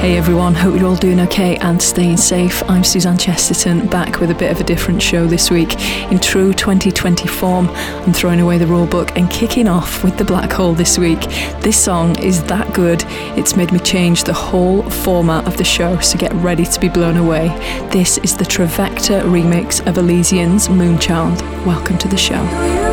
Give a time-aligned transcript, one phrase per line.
[0.00, 2.62] Hey everyone, hope you're all doing okay and staying safe.
[2.70, 5.78] I'm Suzanne Chesterton, back with a bit of a different show this week.
[6.10, 10.24] In true 2020 form, I'm throwing away the rule book and kicking off with the
[10.24, 11.20] black hole this week.
[11.60, 13.04] This song is that good,
[13.36, 16.88] it's made me change the whole format of the show, so get ready to be
[16.88, 17.48] blown away.
[17.92, 21.42] This is the Trivector remix of Elysian's Moonchild.
[21.66, 22.89] Welcome to the show.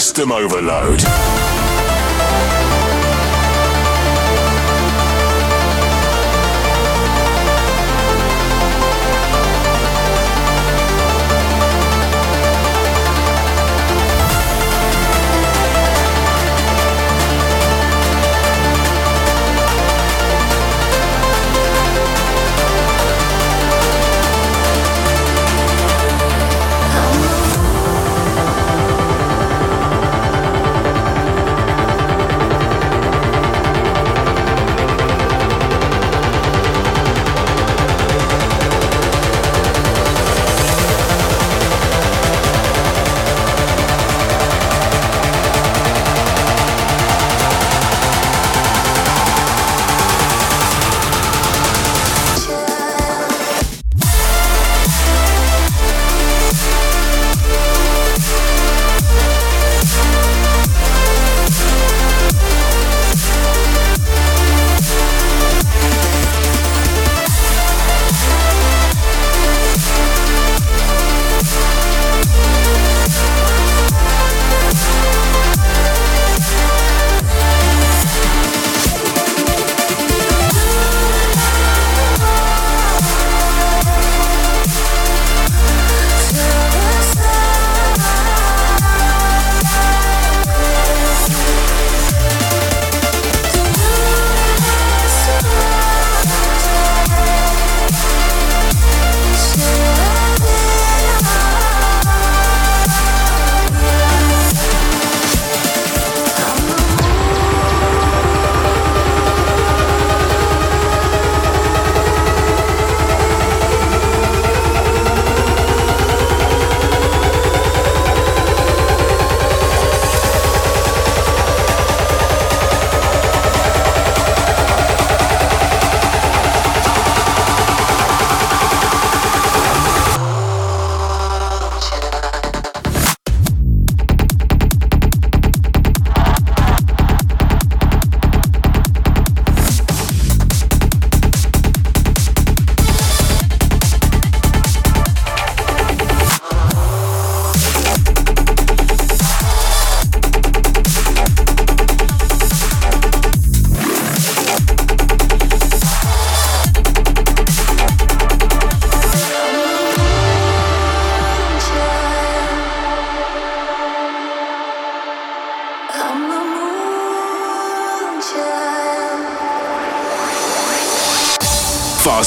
[0.00, 1.59] System overload.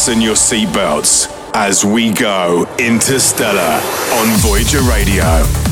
[0.04, 3.80] Fasten your seatbelts as we go interstellar
[4.12, 5.63] on Voyager Radio.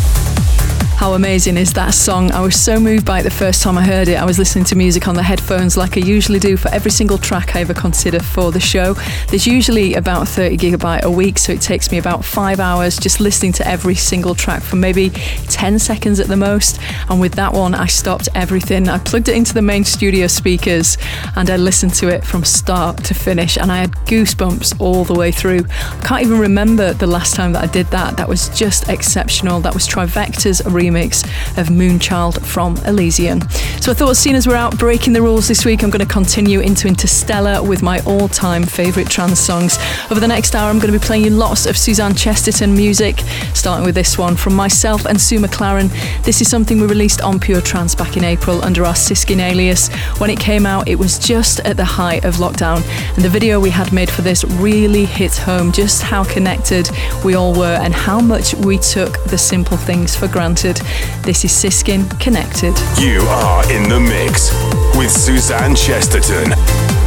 [1.02, 2.32] How amazing is that song?
[2.32, 4.18] I was so moved by it the first time I heard it.
[4.22, 7.18] I was listening to music on the headphones like I usually do for every single
[7.18, 8.94] track I ever consider for the show.
[9.30, 13.20] There's usually about 30 gigabyte a week, so it takes me about five hours just
[13.20, 16.80] listening to every single track for maybe 10 seconds at the most.
[17.10, 18.88] And with that one, I stopped everything.
[18.88, 21.00] I plugged it into the main studio speakers
[21.36, 25.16] and I listened to it from start to finish, and I had goosebumps all the
[25.16, 25.66] way through.
[25.68, 28.18] I can't even remember the last time that I did that.
[28.18, 29.62] That was just exceptional.
[29.62, 31.24] That was Trivector's remix remix
[31.58, 33.42] of Moonchild from Elysian.
[33.82, 36.12] So I thought, seeing as we're out breaking the rules this week, I'm going to
[36.12, 39.78] continue into Interstellar with my all time favourite trance songs.
[40.10, 43.20] Over the next hour, I'm going to be playing you lots of Suzanne Chesterton music,
[43.54, 45.90] starting with this one from myself and Sue McLaren.
[46.24, 49.90] This is something we released on Pure Trance back in April under our Siskin alias.
[50.20, 52.84] When it came out, it was just at the height of lockdown,
[53.16, 56.90] and the video we had made for this really hit home just how connected
[57.24, 60.81] we all were and how much we took the simple things for granted.
[61.24, 62.74] This is Siskin Connected.
[63.00, 64.52] You are in the mix
[64.98, 66.54] with Suzanne Chesterton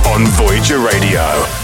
[0.06, 1.63] on Voyager Radio.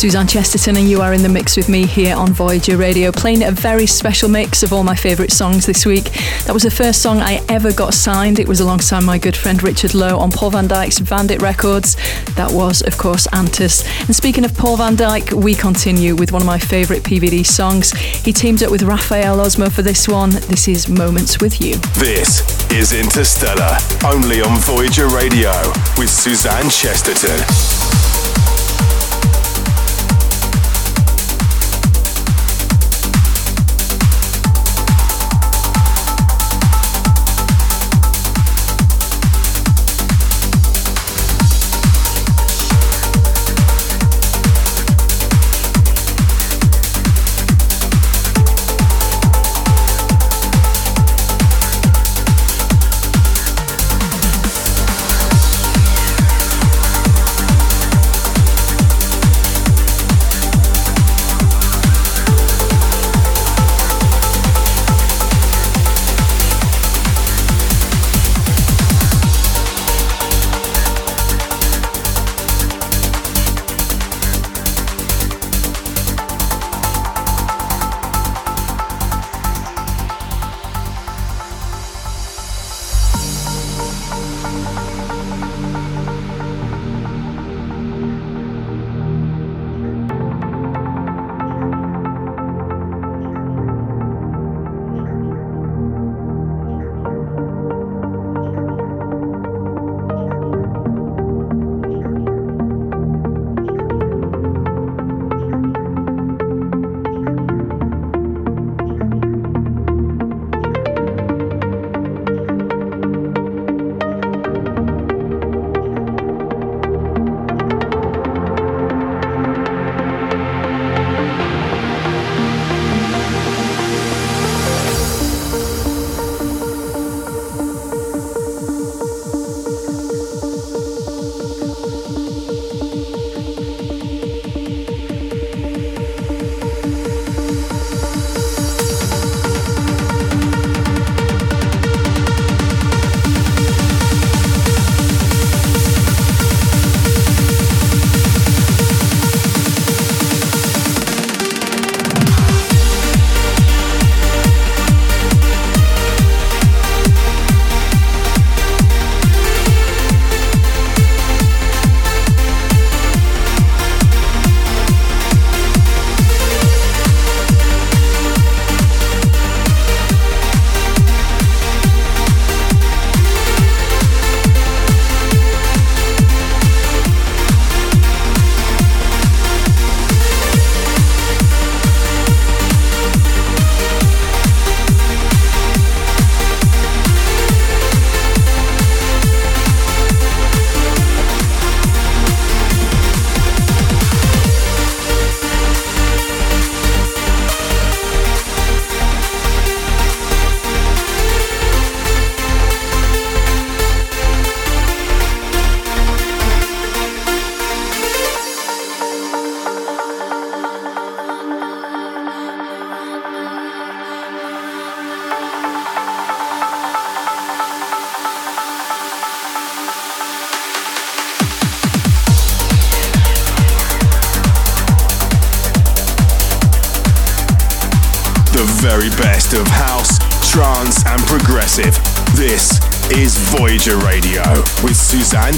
[0.00, 3.42] Suzanne Chesterton, and you are in the mix with me here on Voyager Radio, playing
[3.42, 6.04] a very special mix of all my favourite songs this week.
[6.46, 8.38] That was the first song I ever got signed.
[8.38, 11.96] It was alongside my good friend Richard Lowe on Paul van Dyk's Vandit Records.
[12.34, 13.84] That was, of course, Antus.
[14.06, 17.92] And speaking of Paul van Dyk, we continue with one of my favourite PVD songs.
[17.92, 20.30] He teamed up with Raphael Osmo for this one.
[20.30, 21.76] This is Moments with You.
[21.96, 22.40] This
[22.70, 23.76] is Interstellar,
[24.06, 25.52] only on Voyager Radio
[25.98, 28.19] with Suzanne Chesterton.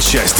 [0.03, 0.32] Chesterton.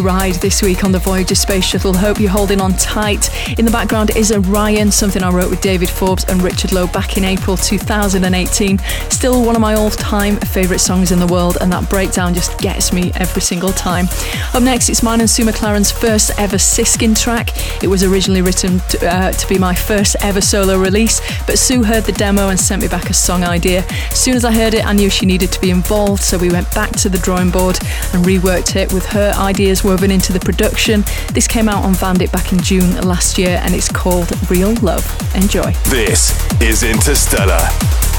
[0.00, 1.94] Ride this week on the Voyager Space Shuttle.
[1.94, 3.30] Hope you're holding on tight.
[3.58, 7.16] In the background is Orion, something I wrote with David Forbes and Richard Lowe back
[7.16, 8.78] in April 2018.
[9.10, 12.58] Still one of my all time favourite songs in the world, and that breakdown just
[12.58, 14.06] gets me every single time.
[14.54, 17.50] Up next, it's mine and Sue McLaren's first ever Siskin track.
[17.82, 21.82] It was originally written to, uh, to be my first ever solo release, but Sue
[21.82, 23.84] heard the demo and sent me back a song idea.
[24.10, 26.50] As soon as I heard it, I knew she needed to be involved, so we
[26.50, 27.78] went back to the drawing board
[28.12, 31.04] and reworked it with her ideas woven into the production.
[31.32, 35.04] This came out on Vandit back in June last year and it's called Real Love.
[35.34, 35.72] Enjoy.
[35.90, 37.68] This is Interstellar,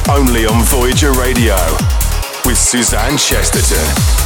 [0.09, 1.57] only on Voyager Radio
[2.45, 4.20] with Suzanne Chesterton.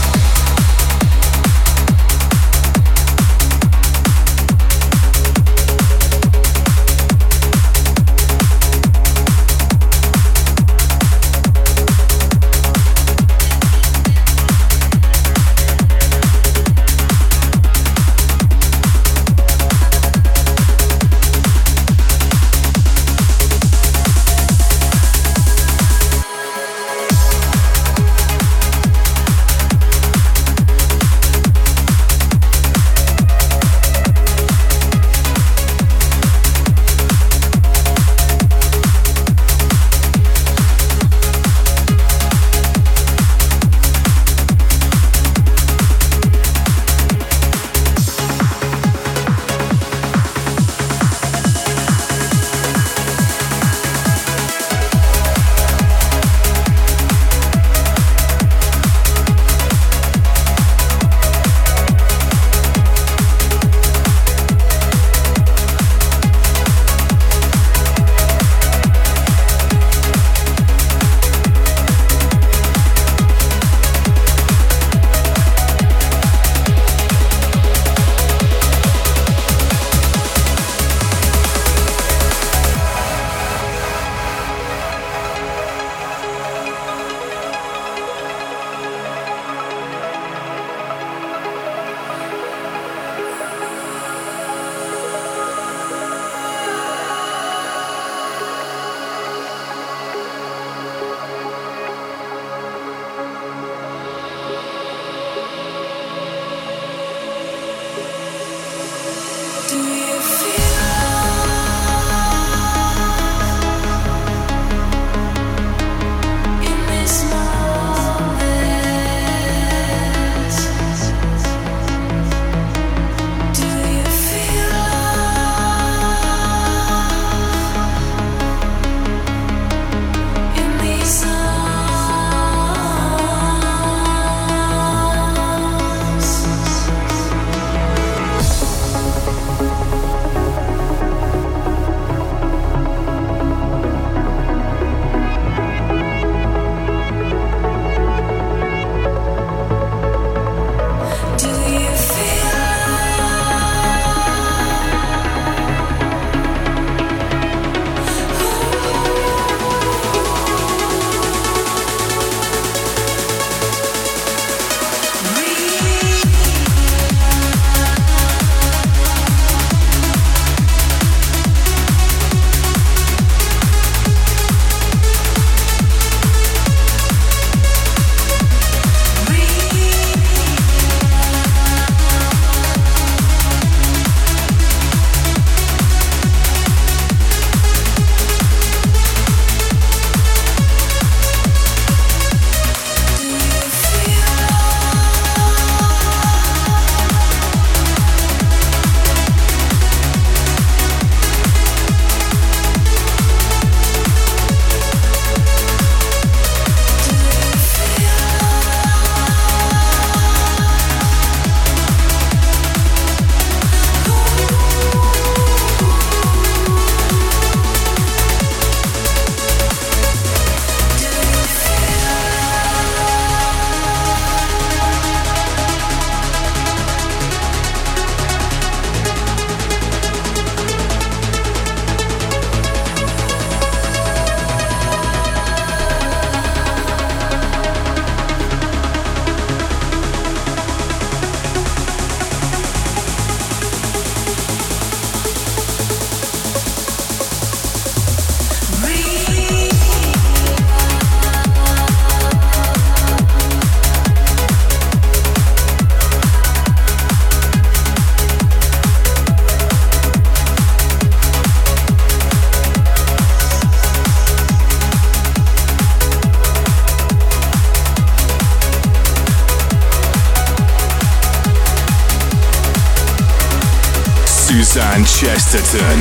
[275.15, 275.99] Chesterton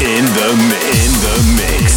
[0.00, 1.93] in the in the mix.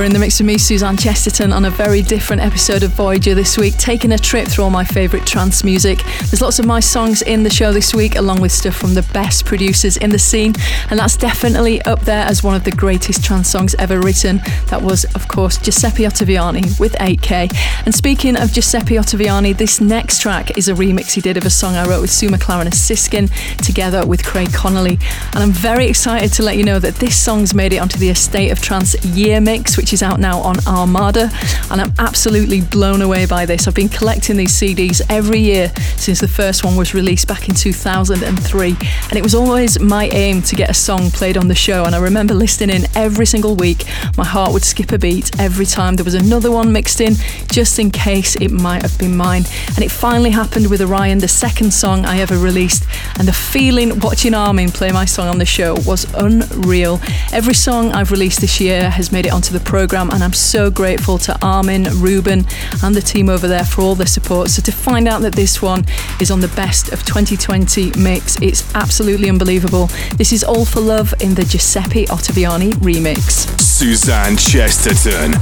[0.00, 3.34] You're in the mix with me, Suzanne Chesterton, on a very different episode of Voyager
[3.34, 6.02] this week, taking a trip through all my favourite trance music.
[6.20, 9.02] There's lots of my songs in the show this week, along with stuff from the
[9.12, 10.54] best producers in the scene,
[10.88, 14.38] and that's definitely up there as one of the greatest trance songs ever written.
[14.68, 17.54] That was, of course, Giuseppe Ottaviani with 8K.
[17.84, 21.50] And speaking of Giuseppe Ottaviani, this next track is a remix he did of a
[21.50, 23.28] song I wrote with Sue McLaren and Siskin
[23.58, 24.98] together with Craig Connolly.
[25.34, 28.08] And I'm very excited to let you know that this song's made it onto the
[28.08, 31.30] A State of Trance year mix, which is out now on Armada.
[31.70, 33.66] And I'm absolutely blown away by this.
[33.66, 37.54] I've been collecting these CDs every year since the first one was released back in
[37.54, 38.68] 2003.
[38.70, 41.84] And it was always my aim to get a song played on the show.
[41.84, 43.84] And I remember listening in every single week.
[44.16, 47.14] My heart would skip a beat every time there was another one mixed in,
[47.50, 49.44] just in case it might have been mine.
[49.68, 52.84] And it finally happened with Orion, the second song I ever released.
[53.18, 57.00] And the feeling watching Armin play my song on the show was unreal.
[57.32, 60.70] Every song I've released this year has made it onto the programme, and I'm so
[60.70, 62.44] grateful to Armin, Ruben,
[62.82, 64.50] and the team over there for all the support.
[64.50, 65.86] So to find out that this one
[66.20, 69.86] is on the best of 2020 mix, it's absolutely unbelievable.
[70.16, 73.58] This is All for Love in the Giuseppe Ottaviani remix.
[73.58, 75.32] Suzanne Chesterton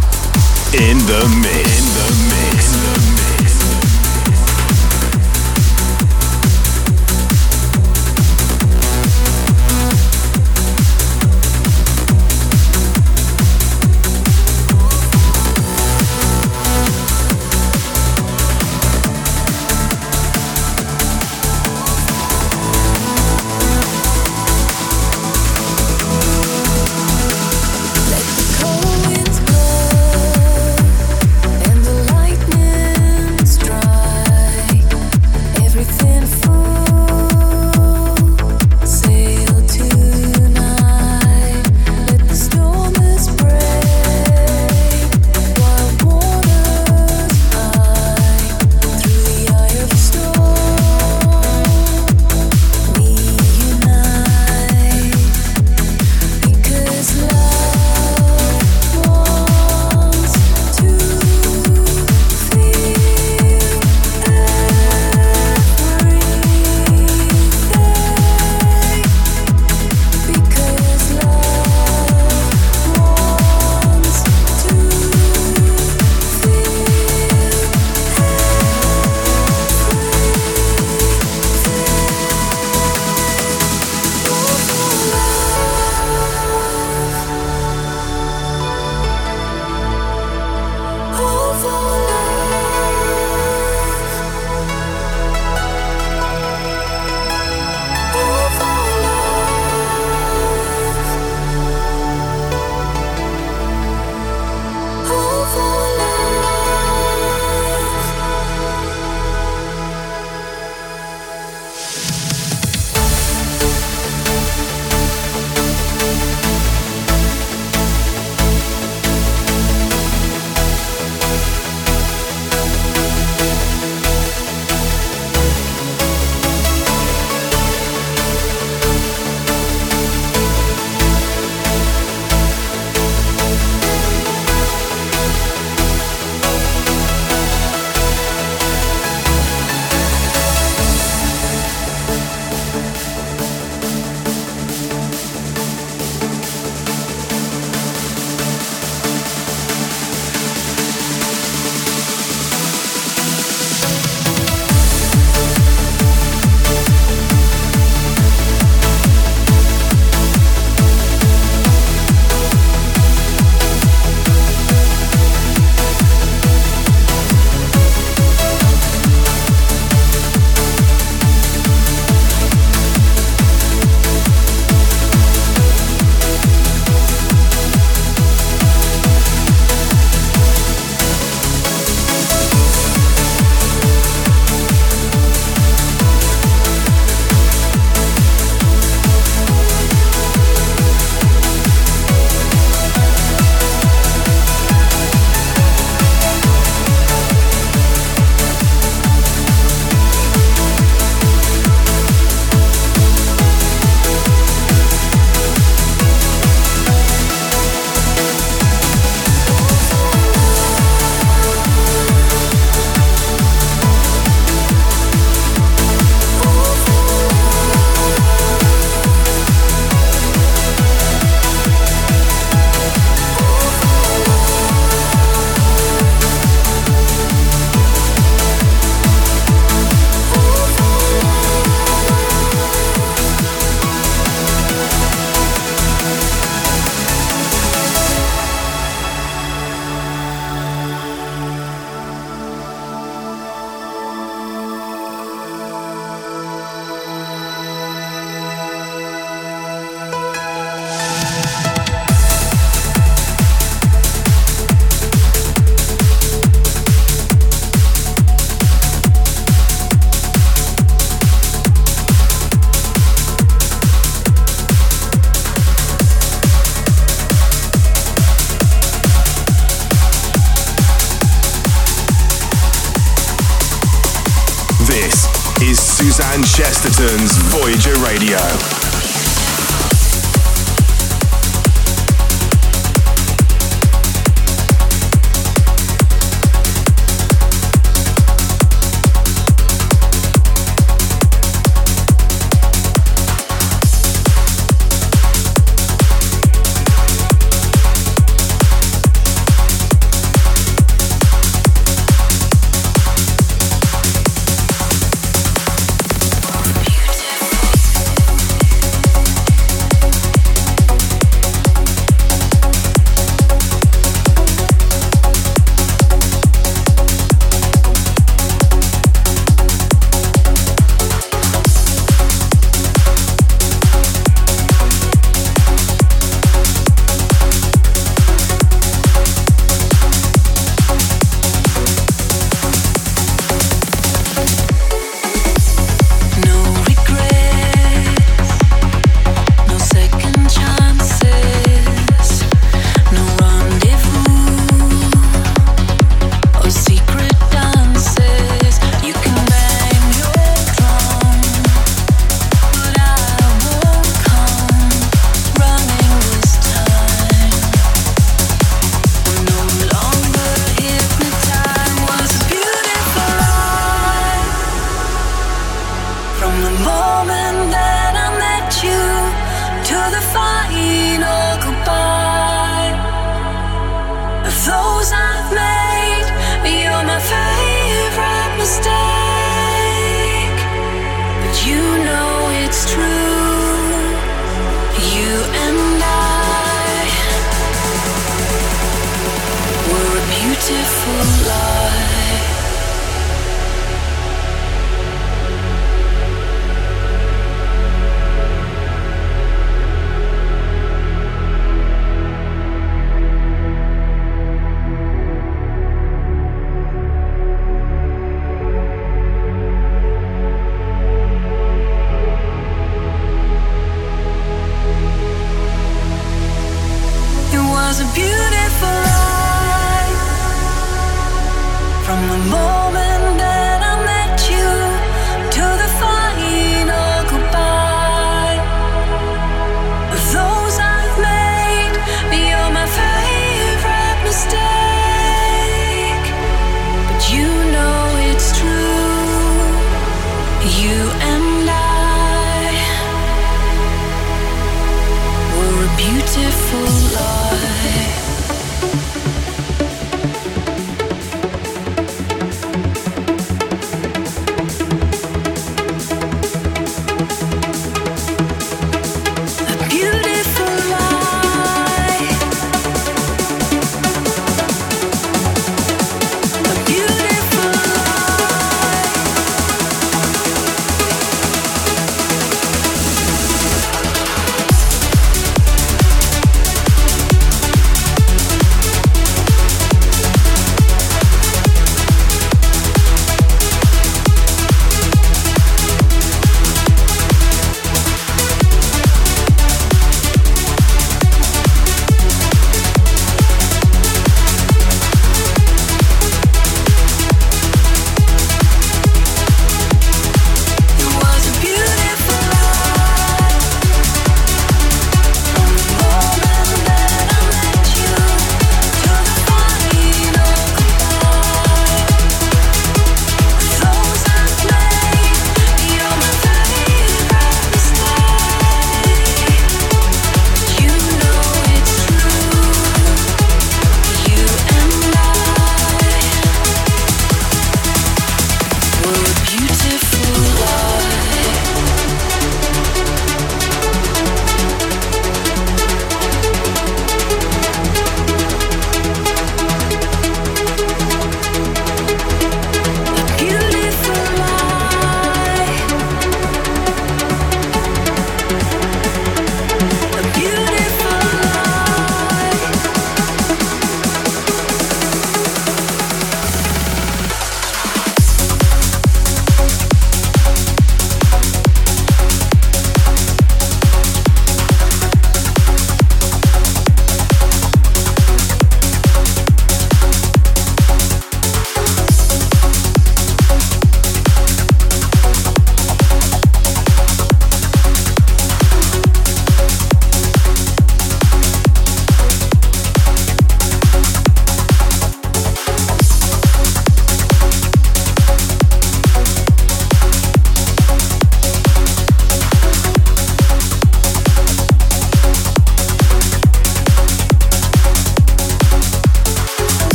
[0.71, 1.67] in the mix.
[1.75, 3.18] In the mix.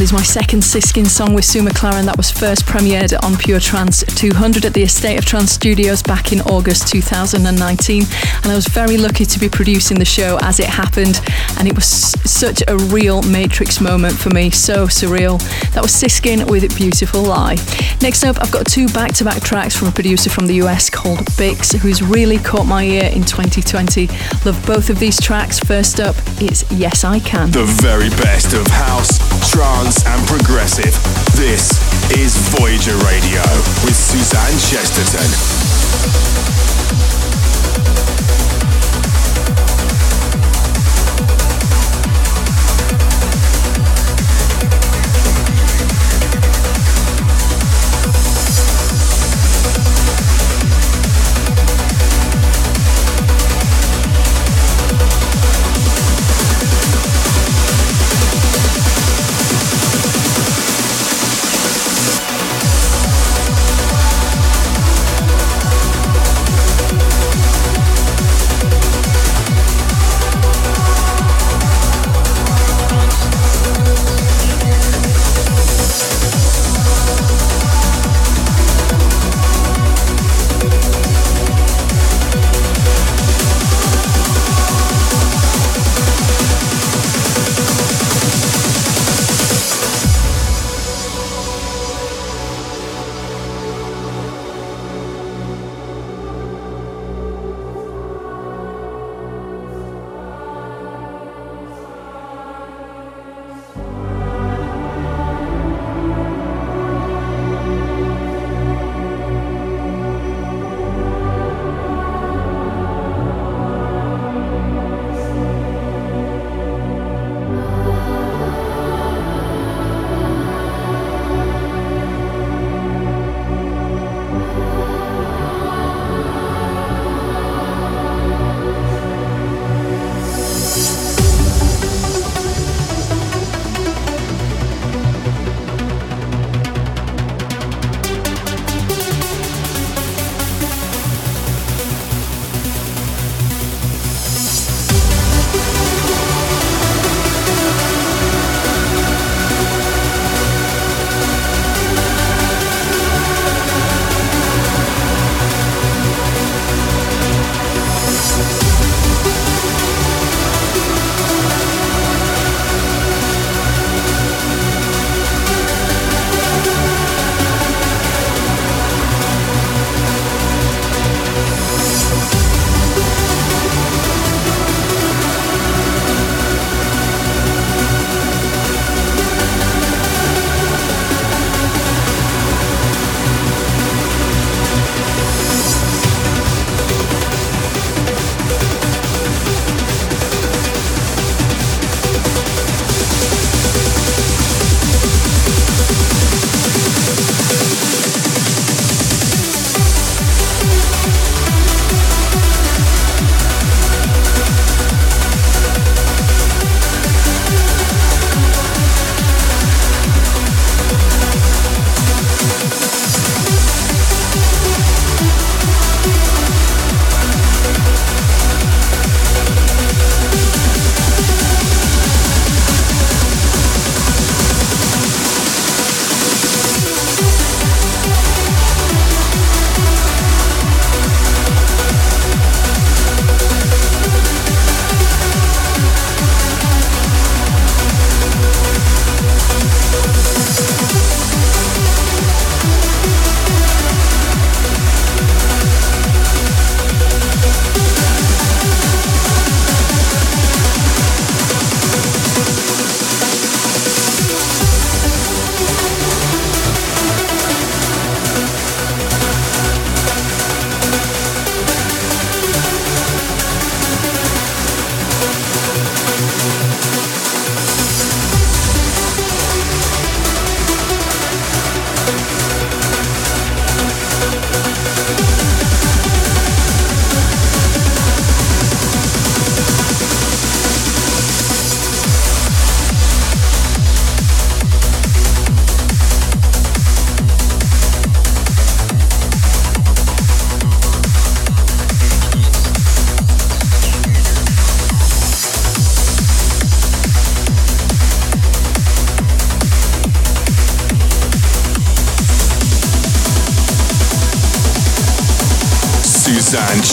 [0.00, 4.02] Is my second Siskin song with Sue McLaren that was first premiered on Pure Trance
[4.02, 8.04] 200 at the A State of Trance Studios back in August 2019.
[8.42, 11.20] And I was very lucky to be producing the show as it happened.
[11.58, 15.38] And it was such a real Matrix moment for me, so surreal.
[15.74, 17.56] That was Siskin with Beautiful Lie.
[18.00, 20.88] Next up, I've got two back to back tracks from a producer from the US
[20.88, 24.06] called Bix, who's really caught my ear in 2020.
[24.46, 25.58] Love both of these tracks.
[25.58, 27.50] First up, it's Yes I Can.
[27.50, 29.18] The very best of house,
[29.50, 30.94] trance, and progressive.
[31.34, 31.80] This
[32.16, 33.42] is Voyager Radio
[33.84, 35.26] with Suzanne Chesterton.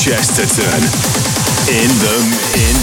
[0.07, 0.83] Chesterton
[1.67, 2.15] in the
[2.55, 2.76] in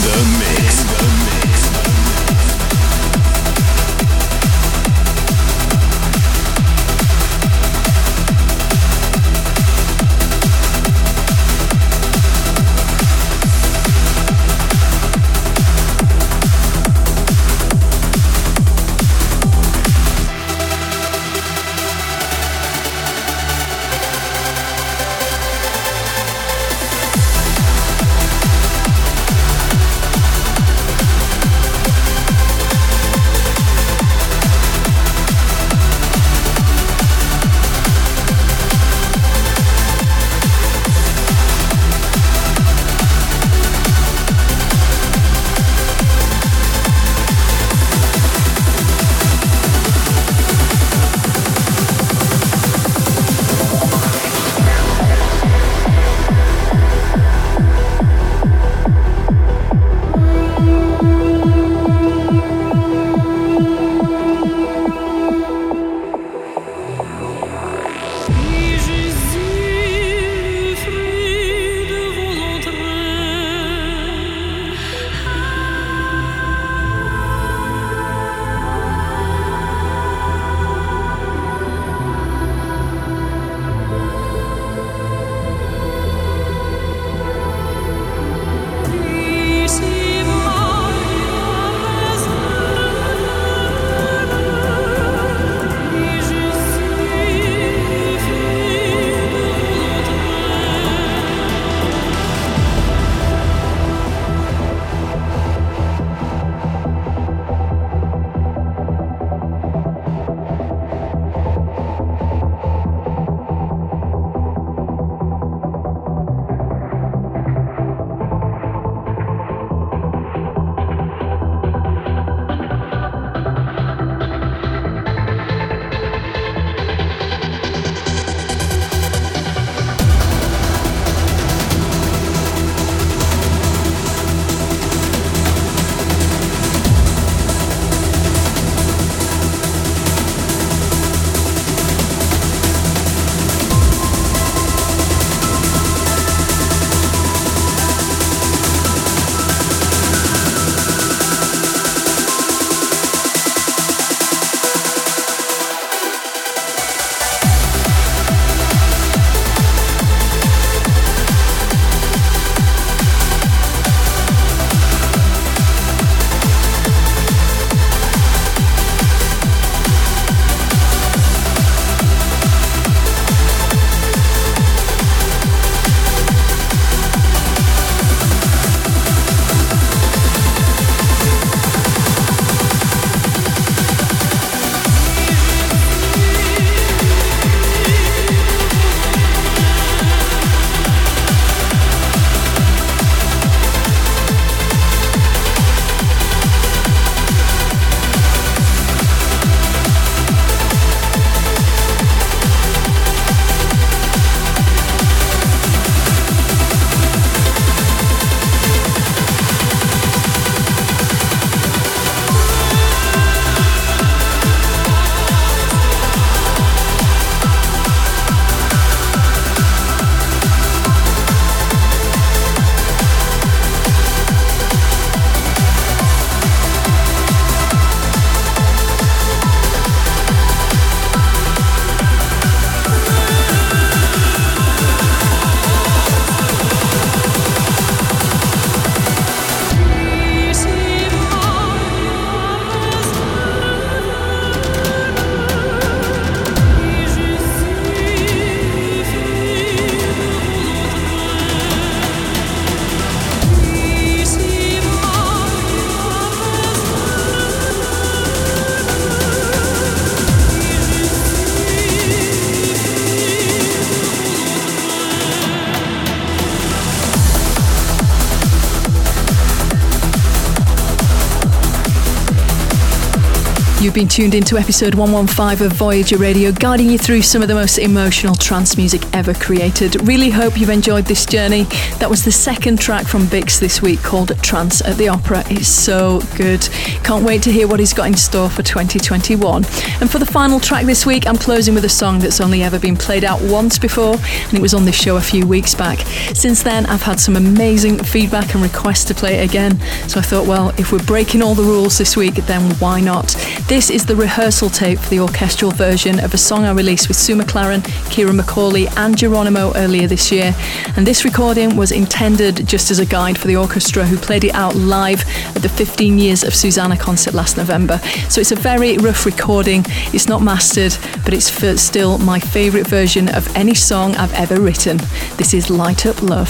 [273.94, 277.54] You've been tuned into episode 115 of Voyager Radio, guiding you through some of the
[277.54, 280.02] most emotional trance music ever created.
[280.08, 281.62] Really hope you've enjoyed this journey.
[282.00, 285.44] That was the second track from Bix this week called Trance at the Opera.
[285.48, 286.68] It's so good.
[287.04, 289.64] Can't wait to hear what he's got in store for 2021.
[290.00, 292.80] And for the final track this week, I'm closing with a song that's only ever
[292.80, 296.00] been played out once before, and it was on this show a few weeks back.
[296.34, 299.78] Since then, I've had some amazing feedback and requests to play it again,
[300.08, 303.36] so I thought, well, if we're breaking all the rules this week, then why not?
[303.68, 307.16] This is the rehearsal tape for the orchestral version of a song I released with
[307.16, 310.54] Sue McLaren, Kira McCauley, and Geronimo earlier this year.
[310.96, 314.54] And this recording was intended just as a guide for the orchestra who played it
[314.54, 315.24] out live
[315.56, 317.98] at the 15 Years of Susannah concert last November.
[318.28, 319.84] So it's a very rough recording.
[320.12, 321.50] It's not mastered, but it's
[321.82, 324.98] still my favourite version of any song I've ever written.
[325.36, 326.48] This is Light Up Love.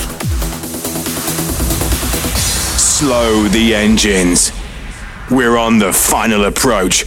[2.79, 4.53] Slow the engines.
[5.31, 7.07] We're on the final approach.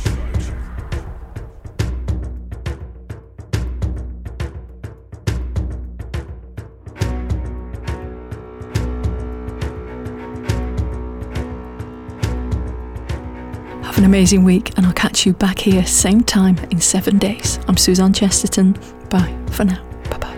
[14.08, 17.60] Amazing week, and I'll catch you back here, same time in seven days.
[17.68, 18.78] I'm Suzanne Chesterton.
[19.10, 19.84] Bye for now.
[20.10, 20.38] Bye bye.